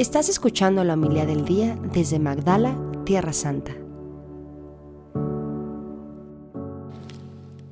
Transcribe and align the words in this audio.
Estás 0.00 0.30
escuchando 0.30 0.82
la 0.82 0.94
humildad 0.94 1.26
del 1.26 1.44
día 1.44 1.76
desde 1.92 2.18
Magdala, 2.18 2.74
Tierra 3.04 3.34
Santa. 3.34 3.72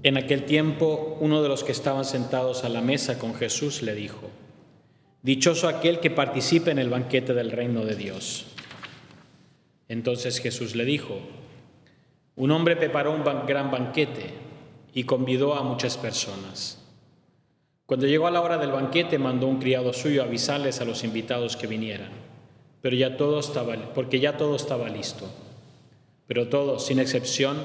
En 0.03 0.19
aquel 0.19 0.45
tiempo, 0.45 1.17
uno 1.23 1.41
de 1.41 1.49
los 1.49 1.65
que 1.65 1.73
estaban 1.73 2.05
sentados 2.05 2.65
a 2.65 2.69
la 2.69 2.83
mesa 2.83 3.19
con 3.19 3.35
Jesús 3.35 3.81
le 3.81 3.95
dijo, 3.95 4.29
Dichoso 5.23 5.69
aquel 5.69 6.01
que 6.01 6.11
participe 6.11 6.71
en 6.71 6.79
el 6.79 6.91
banquete 6.91 7.33
del 7.33 7.51
reino 7.51 7.87
de 7.87 7.97
Dios. 7.97 8.45
Entonces 9.89 10.39
Jesús 10.39 10.77
le 10.77 10.85
dijo, 10.85 11.21
Un 12.37 12.51
hombre 12.51 12.77
preparó 12.77 13.13
un 13.15 13.25
gran 13.47 13.71
banquete 13.71 14.35
y 14.93 15.05
convidó 15.05 15.55
a 15.55 15.63
muchas 15.63 15.97
personas. 15.97 16.78
Cuando 17.89 18.07
llegó 18.07 18.27
a 18.27 18.31
la 18.31 18.43
hora 18.43 18.59
del 18.59 18.71
banquete, 18.71 19.19
mandó 19.19 19.47
un 19.47 19.61
criado 19.61 19.95
suyo 19.95 20.21
a 20.21 20.27
avisarles 20.27 20.83
a 20.83 20.85
los 20.85 21.05
invitados 21.05 21.57
que 21.57 21.67
vinieran, 21.67 22.11
pero 22.83 22.95
ya 22.95 23.17
todo 23.17 23.41
estaba, 23.41 23.95
porque 23.95 24.21
ya 24.21 24.37
todo 24.37 24.57
estaba 24.57 24.91
listo. 24.91 25.27
Pero 26.27 26.49
todos, 26.49 26.85
sin 26.85 26.99
excepción, 26.99 27.57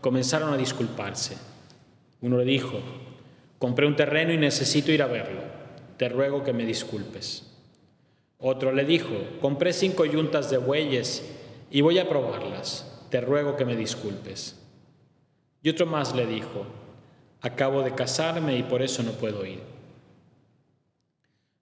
comenzaron 0.00 0.54
a 0.54 0.56
disculparse. 0.56 1.36
Uno 2.22 2.38
le 2.38 2.46
dijo, 2.46 2.80
compré 3.58 3.86
un 3.86 3.96
terreno 3.96 4.32
y 4.32 4.38
necesito 4.38 4.92
ir 4.92 5.02
a 5.02 5.08
verlo, 5.08 5.42
te 5.98 6.08
ruego 6.08 6.42
que 6.42 6.54
me 6.54 6.64
disculpes. 6.64 7.46
Otro 8.38 8.72
le 8.72 8.86
dijo, 8.86 9.12
compré 9.42 9.74
cinco 9.74 10.06
yuntas 10.06 10.48
de 10.48 10.56
bueyes 10.56 11.36
y 11.70 11.82
voy 11.82 11.98
a 11.98 12.08
probarlas, 12.08 13.04
te 13.10 13.20
ruego 13.20 13.56
que 13.56 13.66
me 13.66 13.76
disculpes. 13.76 14.58
Y 15.62 15.68
otro 15.68 15.84
más 15.84 16.16
le 16.16 16.24
dijo, 16.24 16.64
acabo 17.40 17.82
de 17.82 17.94
casarme 17.94 18.56
y 18.56 18.62
por 18.62 18.82
eso 18.82 19.02
no 19.02 19.12
puedo 19.12 19.44
ir. 19.46 19.60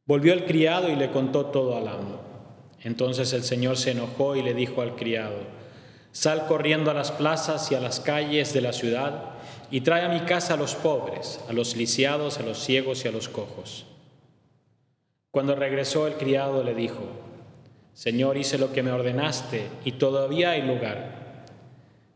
Volvió 0.06 0.34
el 0.34 0.44
criado 0.44 0.90
y 0.90 0.96
le 0.96 1.10
contó 1.10 1.46
todo 1.46 1.76
al 1.76 1.88
amo. 1.88 2.20
Entonces 2.82 3.32
el 3.32 3.42
Señor 3.42 3.78
se 3.78 3.92
enojó 3.92 4.36
y 4.36 4.42
le 4.42 4.52
dijo 4.52 4.82
al 4.82 4.96
criado, 4.96 5.38
sal 6.12 6.46
corriendo 6.46 6.90
a 6.90 6.94
las 6.94 7.10
plazas 7.10 7.72
y 7.72 7.74
a 7.74 7.80
las 7.80 8.00
calles 8.00 8.52
de 8.52 8.60
la 8.60 8.74
ciudad 8.74 9.30
y 9.70 9.80
trae 9.80 10.02
a 10.02 10.10
mi 10.10 10.20
casa 10.20 10.54
a 10.54 10.56
los 10.58 10.74
pobres, 10.74 11.40
a 11.48 11.54
los 11.54 11.74
lisiados, 11.76 12.38
a 12.38 12.42
los 12.42 12.58
ciegos 12.58 13.04
y 13.04 13.08
a 13.08 13.12
los 13.12 13.30
cojos. 13.30 13.86
Cuando 15.30 15.56
regresó 15.56 16.06
el 16.06 16.14
criado 16.14 16.62
le 16.62 16.74
dijo, 16.74 17.02
Señor, 17.94 18.36
hice 18.36 18.58
lo 18.58 18.72
que 18.72 18.82
me 18.82 18.92
ordenaste 18.92 19.68
y 19.84 19.92
todavía 19.92 20.50
hay 20.50 20.62
lugar. 20.62 21.44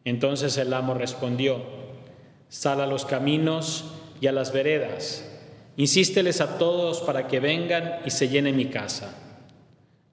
Entonces 0.04 0.56
el 0.58 0.72
amo 0.74 0.94
respondió, 0.94 1.77
Sal 2.48 2.80
a 2.80 2.86
los 2.86 3.04
caminos 3.04 3.84
y 4.20 4.26
a 4.26 4.32
las 4.32 4.52
veredas, 4.52 5.24
insísteles 5.76 6.40
a 6.40 6.58
todos 6.58 7.00
para 7.00 7.28
que 7.28 7.40
vengan 7.40 8.00
y 8.04 8.10
se 8.10 8.28
llene 8.28 8.52
mi 8.52 8.66
casa. 8.66 9.14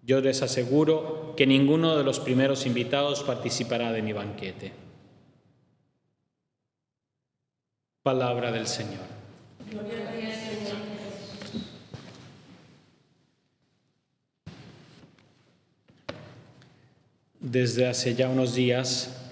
Yo 0.03 0.21
les 0.21 0.41
aseguro 0.43 1.33
que 1.35 1.47
ninguno 1.47 1.97
de 1.97 2.03
los 2.03 2.19
primeros 2.19 2.65
invitados 2.65 3.23
participará 3.23 3.91
de 3.91 4.01
mi 4.03 4.13
banquete. 4.13 4.71
Palabra 8.03 8.51
del 8.51 8.67
Señor. 8.67 9.01
Desde 17.39 17.87
hace 17.87 18.13
ya 18.13 18.29
unos 18.29 18.53
días 18.53 19.24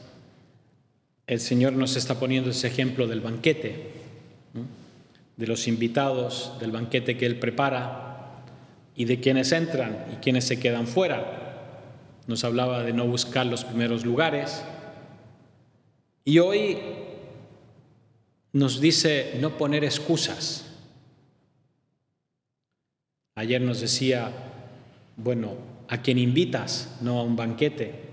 el 1.33 1.39
Señor 1.39 1.73
nos 1.73 1.95
está 1.95 2.19
poniendo 2.19 2.51
ese 2.51 2.67
ejemplo 2.67 3.07
del 3.07 3.21
banquete, 3.21 3.91
de 5.35 5.47
los 5.47 5.67
invitados, 5.67 6.53
del 6.59 6.71
banquete 6.71 7.17
que 7.17 7.25
Él 7.25 7.39
prepara 7.39 8.43
y 8.95 9.05
de 9.05 9.19
quienes 9.19 9.51
entran 9.51 10.05
y 10.13 10.15
quienes 10.17 10.45
se 10.45 10.59
quedan 10.59 10.87
fuera. 10.87 11.81
Nos 12.27 12.43
hablaba 12.43 12.83
de 12.83 12.93
no 12.93 13.05
buscar 13.07 13.45
los 13.45 13.65
primeros 13.65 14.05
lugares. 14.05 14.63
Y 16.23 16.39
hoy 16.39 16.77
nos 18.53 18.79
dice 18.79 19.37
no 19.41 19.57
poner 19.57 19.83
excusas. 19.83 20.65
Ayer 23.35 23.59
nos 23.59 23.81
decía, 23.81 24.31
bueno, 25.17 25.55
¿a 25.89 26.01
quién 26.01 26.19
invitas? 26.19 26.95
No 27.01 27.19
a 27.19 27.23
un 27.23 27.35
banquete 27.35 28.03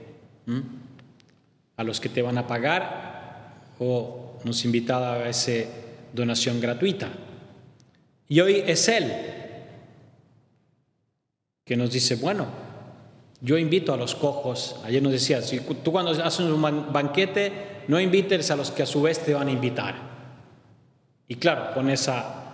a 1.80 1.82
los 1.82 1.98
que 1.98 2.10
te 2.10 2.20
van 2.20 2.36
a 2.36 2.46
pagar 2.46 3.54
o 3.78 4.38
nos 4.44 4.66
invitaba 4.66 5.14
a 5.14 5.28
esa 5.30 5.64
donación 6.12 6.60
gratuita. 6.60 7.08
Y 8.28 8.38
hoy 8.40 8.62
es 8.66 8.86
Él 8.88 9.10
que 11.64 11.78
nos 11.78 11.90
dice, 11.90 12.16
bueno, 12.16 12.46
yo 13.40 13.56
invito 13.56 13.94
a 13.94 13.96
los 13.96 14.14
cojos, 14.14 14.78
ayer 14.84 15.02
nos 15.02 15.12
decía, 15.12 15.40
si 15.40 15.58
tú 15.60 15.90
cuando 15.90 16.10
haces 16.10 16.40
un 16.40 16.60
banquete, 16.92 17.52
no 17.88 17.98
invites 17.98 18.50
a 18.50 18.56
los 18.56 18.70
que 18.70 18.82
a 18.82 18.86
su 18.86 19.00
vez 19.00 19.20
te 19.20 19.32
van 19.32 19.48
a 19.48 19.52
invitar. 19.52 19.94
Y 21.28 21.36
claro, 21.36 21.72
con 21.72 21.88
esa, 21.88 22.44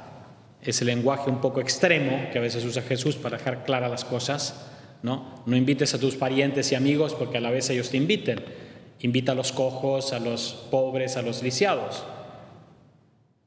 ese 0.63 0.85
lenguaje 0.85 1.31
un 1.31 1.41
poco 1.41 1.61
extremo 1.61 2.31
que 2.31 2.39
a 2.39 2.43
veces 2.43 2.65
usa 2.65 2.83
Jesús 2.83 3.17
para 3.17 3.39
dejar 3.39 3.65
claras 3.65 3.91
las 3.91 4.05
cosas, 4.05 4.69
¿no? 5.03 5.43
No 5.47 5.57
invites 5.57 5.95
a 5.95 5.99
tus 5.99 6.15
parientes 6.15 6.71
y 6.71 6.77
amigos 6.77 7.15
porque 7.15 7.39
a 7.39 7.41
la 7.41 7.51
vez 7.51 7.69
ellos 7.71 7.91
te 7.91 7.97
inviten 7.97 8.66
invita 9.01 9.33
a 9.33 9.35
los 9.35 9.53
cojos, 9.53 10.13
a 10.13 10.19
los 10.19 10.67
pobres, 10.71 11.17
a 11.17 11.23
los 11.23 11.43
lisiados. 11.43 12.05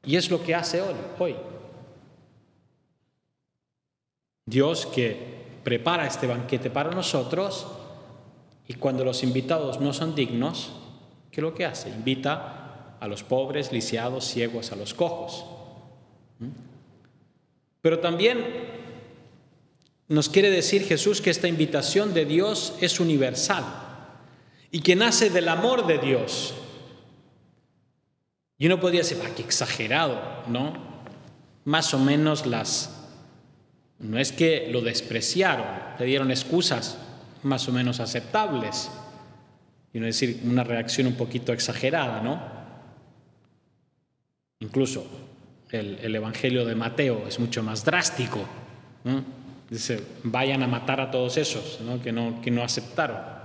Y 0.04 0.16
es 0.16 0.30
lo 0.30 0.42
que 0.42 0.54
hace 0.54 0.82
hoy. 1.18 1.36
Dios 4.46 4.86
que 4.86 5.40
prepara 5.64 6.06
este 6.06 6.26
banquete 6.26 6.70
para 6.70 6.90
nosotros 6.90 7.66
y 8.66 8.74
cuando 8.74 9.04
los 9.04 9.22
invitados 9.22 9.80
no 9.80 9.92
son 9.92 10.14
dignos, 10.14 10.70
¿qué 11.30 11.40
es 11.40 11.42
lo 11.42 11.54
que 11.54 11.66
hace? 11.66 11.90
Invita 11.90 12.96
a 12.98 13.08
los 13.08 13.22
pobres, 13.22 13.72
lisiados, 13.72 14.24
ciegos, 14.24 14.72
a 14.72 14.76
los 14.76 14.94
cojos. 14.94 15.44
¿Mm? 16.38 16.48
Pero 17.82 17.98
también 17.98 18.44
nos 20.08 20.28
quiere 20.28 20.50
decir 20.50 20.84
Jesús 20.84 21.20
que 21.20 21.30
esta 21.30 21.48
invitación 21.48 22.14
de 22.14 22.24
Dios 22.24 22.74
es 22.80 23.00
universal 23.00 23.89
y 24.70 24.80
que 24.80 24.96
nace 24.96 25.30
del 25.30 25.48
amor 25.48 25.86
de 25.86 25.98
Dios. 25.98 26.54
Y 28.58 28.66
uno 28.66 28.78
podría 28.78 29.00
decir, 29.00 29.18
ah, 29.24 29.30
qué 29.34 29.42
exagerado, 29.42 30.20
¿no? 30.48 30.74
Más 31.64 31.94
o 31.94 31.98
menos 31.98 32.46
las... 32.46 32.96
No 33.98 34.18
es 34.18 34.32
que 34.32 34.68
lo 34.70 34.80
despreciaron, 34.80 35.66
le 35.98 36.06
dieron 36.06 36.30
excusas 36.30 36.98
más 37.42 37.68
o 37.68 37.72
menos 37.72 38.00
aceptables. 38.00 38.90
Y 39.92 39.98
uno 39.98 40.06
decir, 40.06 40.40
una 40.44 40.62
reacción 40.62 41.06
un 41.06 41.14
poquito 41.14 41.52
exagerada, 41.52 42.20
¿no? 42.22 42.40
Incluso 44.60 45.06
el, 45.70 46.14
Evangelio 46.14 46.64
de 46.64 46.74
Mateo 46.74 47.26
es 47.26 47.38
mucho 47.38 47.62
más 47.62 47.84
drástico. 47.84 48.40
Dice, 49.68 50.02
vayan 50.22 50.62
a 50.62 50.66
matar 50.66 51.00
a 51.00 51.10
todos 51.10 51.36
esos 51.38 51.78
Que, 52.02 52.12
no, 52.12 52.40
que 52.42 52.50
no 52.50 52.62
aceptaron. 52.62 53.39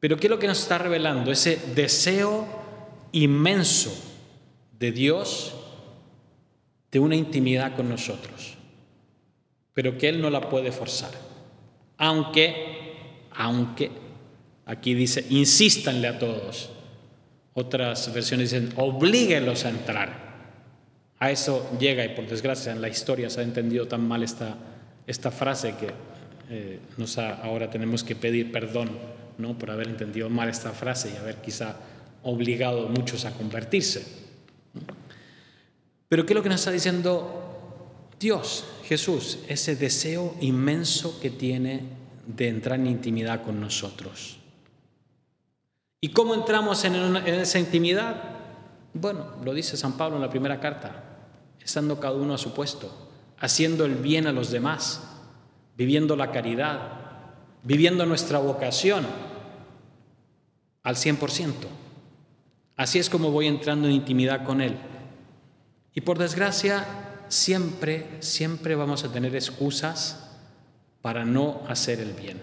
Pero 0.00 0.16
¿qué 0.16 0.26
es 0.26 0.30
lo 0.30 0.38
que 0.38 0.46
nos 0.46 0.60
está 0.60 0.78
revelando? 0.78 1.32
Ese 1.32 1.58
deseo 1.74 2.46
inmenso 3.12 3.92
de 4.78 4.92
Dios 4.92 5.54
de 6.90 7.00
una 7.00 7.16
intimidad 7.16 7.74
con 7.74 7.88
nosotros, 7.88 8.54
pero 9.74 9.98
que 9.98 10.08
Él 10.08 10.20
no 10.20 10.30
la 10.30 10.48
puede 10.48 10.72
forzar. 10.72 11.10
Aunque, 11.96 13.26
aunque, 13.32 13.90
aquí 14.66 14.94
dice, 14.94 15.26
insístanle 15.30 16.08
a 16.08 16.18
todos. 16.18 16.70
Otras 17.54 18.12
versiones 18.14 18.52
dicen, 18.52 18.72
oblíguenlos 18.76 19.64
a 19.64 19.70
entrar. 19.70 20.28
A 21.18 21.32
eso 21.32 21.68
llega 21.80 22.04
y 22.04 22.10
por 22.10 22.28
desgracia 22.28 22.70
en 22.70 22.80
la 22.80 22.88
historia 22.88 23.28
se 23.28 23.40
ha 23.40 23.42
entendido 23.42 23.88
tan 23.88 24.06
mal 24.06 24.22
esta, 24.22 24.56
esta 25.08 25.32
frase 25.32 25.74
que 25.74 25.88
eh, 26.50 26.78
ahora 27.42 27.68
tenemos 27.68 28.04
que 28.04 28.14
pedir 28.14 28.52
perdón 28.52 28.90
¿no? 29.38 29.56
por 29.56 29.70
haber 29.70 29.88
entendido 29.88 30.28
mal 30.28 30.48
esta 30.48 30.72
frase 30.72 31.12
y 31.14 31.16
haber 31.16 31.36
quizá 31.36 31.76
obligado 32.22 32.86
a 32.86 32.90
muchos 32.90 33.24
a 33.24 33.32
convertirse. 33.32 34.04
Pero 36.08 36.26
¿qué 36.26 36.32
es 36.32 36.36
lo 36.36 36.42
que 36.42 36.48
nos 36.48 36.60
está 36.60 36.70
diciendo 36.70 38.08
Dios, 38.18 38.64
Jesús? 38.84 39.38
Ese 39.48 39.76
deseo 39.76 40.34
inmenso 40.40 41.20
que 41.20 41.30
tiene 41.30 41.84
de 42.26 42.48
entrar 42.48 42.78
en 42.78 42.86
intimidad 42.86 43.42
con 43.42 43.60
nosotros. 43.60 44.38
¿Y 46.00 46.10
cómo 46.10 46.34
entramos 46.34 46.84
en, 46.84 46.94
en 46.94 47.34
esa 47.34 47.58
intimidad? 47.58 48.22
Bueno, 48.94 49.36
lo 49.44 49.54
dice 49.54 49.76
San 49.76 49.96
Pablo 49.96 50.16
en 50.16 50.22
la 50.22 50.30
primera 50.30 50.60
carta, 50.60 51.04
estando 51.60 52.00
cada 52.00 52.14
uno 52.14 52.34
a 52.34 52.38
su 52.38 52.52
puesto, 52.54 53.10
haciendo 53.38 53.84
el 53.84 53.96
bien 53.96 54.26
a 54.26 54.32
los 54.32 54.50
demás, 54.50 55.02
viviendo 55.76 56.16
la 56.16 56.32
caridad, 56.32 56.97
viviendo 57.62 58.06
nuestra 58.06 58.38
vocación 58.38 59.06
al 60.82 60.96
100%. 60.96 61.52
Así 62.76 62.98
es 62.98 63.10
como 63.10 63.30
voy 63.30 63.46
entrando 63.46 63.88
en 63.88 63.94
intimidad 63.94 64.44
con 64.44 64.60
Él. 64.60 64.76
Y 65.94 66.00
por 66.00 66.18
desgracia, 66.18 66.86
siempre, 67.28 68.06
siempre 68.20 68.74
vamos 68.74 69.04
a 69.04 69.12
tener 69.12 69.34
excusas 69.34 70.30
para 71.02 71.24
no 71.24 71.62
hacer 71.68 72.00
el 72.00 72.12
bien. 72.12 72.40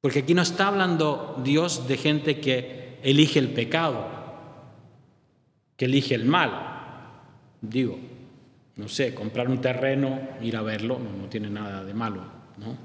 Porque 0.00 0.20
aquí 0.20 0.34
no 0.34 0.42
está 0.42 0.68
hablando 0.68 1.40
Dios 1.44 1.86
de 1.86 1.96
gente 1.96 2.40
que 2.40 2.98
elige 3.02 3.38
el 3.38 3.50
pecado, 3.50 4.06
que 5.76 5.84
elige 5.84 6.14
el 6.14 6.24
mal. 6.24 6.68
Digo, 7.60 7.98
no 8.76 8.88
sé, 8.88 9.14
comprar 9.14 9.48
un 9.48 9.60
terreno, 9.60 10.20
ir 10.40 10.56
a 10.56 10.62
verlo, 10.62 10.98
no, 10.98 11.28
tiene 11.28 11.50
nada 11.50 11.84
de 11.84 11.92
malo, 11.92 12.22
¿no? 12.60 12.76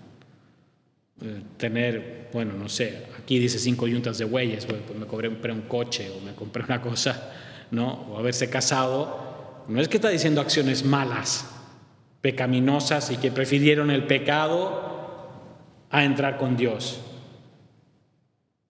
Eh, 1.21 1.41
tener, 1.57 2.29
bueno, 2.33 2.53
no 2.53 2.67
sé, 2.67 3.05
aquí 3.17 3.39
dice 3.39 3.59
cinco 3.59 3.87
yuntas 3.87 4.17
de 4.17 4.25
bueyes, 4.25 4.65
pues 4.65 4.81
me 4.97 5.05
compré 5.05 5.29
un 5.53 5.61
coche 5.61 6.09
o 6.09 6.19
me 6.19 6.33
compré 6.33 6.63
una 6.63 6.81
cosa, 6.81 7.31
¿no? 7.71 8.07
O 8.09 8.17
haberse 8.17 8.49
casado, 8.49 9.63
no 9.67 9.79
es 9.79 9.87
que 9.87 9.97
está 9.97 10.09
diciendo 10.09 10.41
acciones 10.41 10.83
malas, 10.83 11.49
pecaminosas 12.21 13.11
y 13.11 13.17
que 13.17 13.31
prefirieron 13.31 13.91
el 13.91 14.07
pecado 14.07 14.95
a 15.89 16.03
entrar 16.03 16.37
con 16.37 16.57
Dios. 16.57 16.99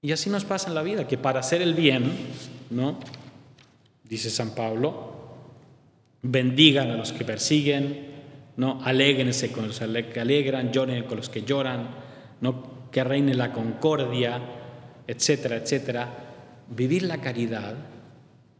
Y 0.02 0.12
así 0.12 0.30
nos 0.30 0.46
pasa 0.46 0.68
en 0.70 0.76
la 0.76 0.84
vida, 0.84 1.08
que 1.08 1.18
para 1.18 1.40
hacer 1.40 1.62
el 1.62 1.74
bien, 1.74 2.12
¿no? 2.70 3.00
Dice 4.04 4.30
San 4.30 4.54
Pablo, 4.54 5.16
bendigan 6.22 6.92
a 6.92 6.98
los 6.98 7.12
que 7.12 7.26
persiguen, 7.26 8.15
¿no? 8.58 8.82
Alégrense 8.84 9.52
con 9.52 9.68
los 9.68 9.80
que 9.80 10.20
alegran, 10.20 10.72
lloren 10.72 11.04
con 11.04 11.18
los 11.18 11.30
que 11.30 11.44
lloran, 11.44 11.90
¿no? 12.42 12.90
Que 12.92 13.04
reine 13.04 13.34
la 13.34 13.52
concordia, 13.52 14.42
etcétera, 15.08 15.58
etcétera. 15.58 16.10
Vivir 16.70 17.04
la 17.04 17.20
caridad, 17.20 17.76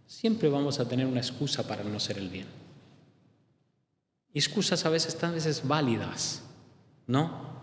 siempre 0.06 0.50
vamos 0.50 0.80
a 0.80 0.88
tener 0.88 1.06
una 1.06 1.22
excusa 1.22 1.68
para 1.68 1.84
no 1.84 1.98
hacer 1.98 2.18
el 2.18 2.30
bien. 2.30 2.48
Excusas 4.34 4.86
a 4.86 4.90
veces 4.90 5.18
tan 5.18 5.34
veces 5.34 5.66
válidas, 5.66 6.44
¿no? 7.08 7.56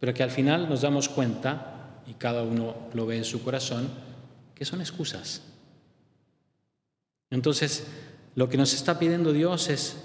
Pero 0.00 0.14
que 0.14 0.22
al 0.22 0.30
final 0.30 0.68
nos 0.68 0.80
damos 0.80 1.08
cuenta, 1.08 2.02
y 2.06 2.14
cada 2.14 2.42
uno 2.42 2.74
lo 2.94 3.04
ve 3.04 3.18
en 3.18 3.24
su 3.24 3.42
corazón, 3.42 3.88
que 4.54 4.64
son 4.64 4.80
excusas. 4.80 5.42
Entonces, 7.30 7.86
lo 8.34 8.48
que 8.48 8.56
nos 8.56 8.72
está 8.72 8.98
pidiendo 8.98 9.32
Dios 9.32 9.68
es, 9.68 9.96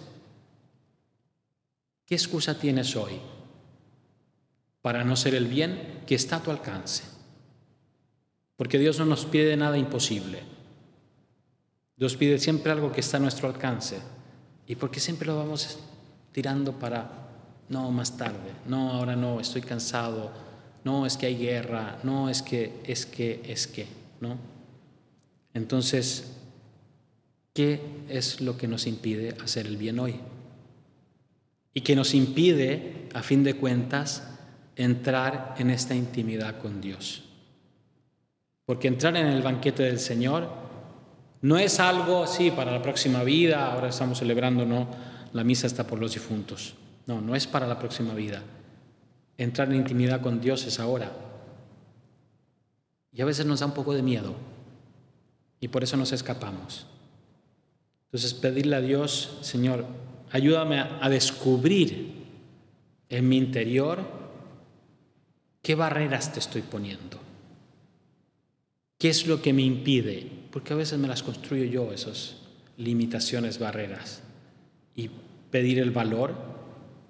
¿qué 2.06 2.16
excusa 2.16 2.58
tienes 2.58 2.96
hoy 2.96 3.20
para 4.82 5.04
no 5.04 5.16
ser 5.16 5.36
el 5.36 5.48
bien 5.48 6.02
que 6.06 6.16
está 6.16 6.38
a 6.38 6.44
tu 6.44 6.52
alcance? 6.52 7.04
Porque 8.56 8.80
Dios 8.80 9.00
no 9.00 9.06
nos 9.06 9.26
pide 9.26 9.58
nada 9.58 9.78
imposible. 9.78 10.44
Dios 11.96 12.16
pide 12.16 12.40
siempre 12.40 12.72
algo 12.72 12.92
que 12.92 13.02
está 13.02 13.18
a 13.18 13.20
nuestro 13.20 13.48
alcance. 13.48 14.00
¿Y 14.68 14.76
por 14.76 14.92
qué 14.92 15.00
siempre 15.00 15.28
lo 15.28 15.38
vamos 15.38 15.80
tirando 16.32 16.78
para, 16.80 17.10
no, 17.70 17.92
más 17.92 18.18
tarde, 18.18 18.52
no, 18.68 18.92
ahora 18.92 19.16
no, 19.16 19.40
estoy 19.40 19.62
cansado, 19.62 20.32
no, 20.84 21.06
es 21.06 21.18
que 21.18 21.28
hay 21.28 21.38
guerra, 21.38 22.00
no, 22.04 22.30
es 22.30 22.42
que, 22.42 22.82
es 22.86 23.06
que, 23.06 23.42
es 23.46 23.68
que, 23.68 23.88
¿no? 24.20 24.38
Entonces, 25.54 26.34
¿Qué 27.54 27.80
es 28.10 28.42
lo 28.42 28.58
que 28.58 28.68
nos 28.68 28.88
impide 28.88 29.36
hacer 29.44 29.68
el 29.68 29.78
bien 29.78 30.00
hoy? 30.00 30.16
Y 31.74 31.82
que 31.82 31.96
nos 31.96 32.14
impide, 32.14 33.10
a 33.14 33.24
fin 33.24 33.44
de 33.44 33.56
cuentas, 33.56 34.28
entrar 34.76 35.56
en 35.58 35.70
esta 35.70 35.96
intimidad 35.96 36.60
con 36.60 36.82
Dios. 36.82 37.24
Porque 38.66 38.88
entrar 38.88 39.16
en 39.18 39.28
el 39.28 39.42
banquete 39.42 39.84
del 39.84 40.00
Señor 40.00 40.50
no 41.42 41.58
es 41.58 41.80
algo 41.80 42.24
así 42.24 42.52
para 42.52 42.72
la 42.72 42.82
próxima 42.82 43.24
vida, 43.24 43.74
ahora 43.74 43.90
estamos 43.90 44.20
celebrando, 44.20 44.66
no, 44.66 44.88
la 45.34 45.44
misa 45.44 45.68
está 45.68 45.86
por 45.86 46.00
los 46.00 46.14
difuntos. 46.14 46.76
No, 47.06 47.20
no 47.20 47.36
es 47.36 47.48
para 47.48 47.68
la 47.68 47.78
próxima 47.78 48.14
vida. 48.14 48.42
Entrar 49.38 49.68
en 49.70 49.76
intimidad 49.76 50.22
con 50.22 50.40
Dios 50.40 50.66
es 50.66 50.80
ahora. 50.80 51.12
Y 53.12 53.22
a 53.22 53.26
veces 53.26 53.46
nos 53.46 53.60
da 53.60 53.66
un 53.66 53.74
poco 53.74 53.94
de 53.94 54.02
miedo. 54.02 54.34
Y 55.60 55.68
por 55.68 55.84
eso 55.84 55.98
nos 55.98 56.14
escapamos. 56.14 56.88
Entonces 58.06 58.34
pedirle 58.34 58.76
a 58.76 58.82
Dios, 58.82 59.38
Señor, 59.42 59.86
ayúdame 60.34 60.80
a, 60.80 61.10
descubrir 61.10 62.12
en 63.08 63.30
mi 63.30 63.38
interior 63.38 64.04
qué 65.62 65.76
barreras 65.76 66.34
te 66.34 66.40
estoy 66.40 66.64
poniendo. 66.64 67.20
¿Qué 68.98 69.10
es 69.10 69.28
lo 69.28 69.44
que 69.44 69.54
me 69.54 69.62
impide? 69.62 70.28
Porque 70.52 70.74
a 70.74 70.76
veces 70.76 70.98
me 70.98 71.08
las 71.08 71.22
construyo 71.22 71.66
yo, 71.66 71.94
esas 71.94 72.38
limitaciones, 72.78 73.60
barreras. 73.60 74.24
Y 74.96 75.12
pedir 75.52 75.78
el 75.78 75.92
valor 75.92 76.34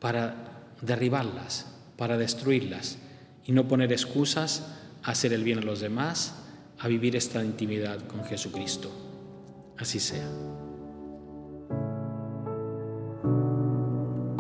para 0.02 0.76
derribarlas, 0.82 1.74
para 1.98 2.18
destruirlas. 2.18 2.98
Y 3.46 3.54
no 3.54 3.70
poner 3.70 3.94
excusas 3.94 4.68
a 5.02 5.12
hacer 5.12 5.32
el 5.32 5.46
bien 5.46 5.60
a 5.60 5.64
los 5.64 5.80
demás, 5.80 6.36
a 6.78 6.90
vivir 6.90 7.16
esta 7.16 7.44
intimidad 7.44 8.06
con 8.06 8.26
Jesucristo. 8.26 8.92
Así 9.78 10.02
sea. 10.02 10.28